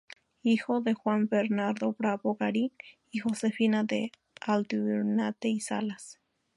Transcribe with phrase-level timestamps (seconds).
[0.41, 2.71] Hijo de "Juan Bernardo Bravo Garín"
[3.11, 4.11] y "Josefina de
[4.43, 6.19] Aldunate y Salas".